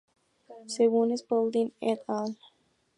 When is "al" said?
2.07-2.35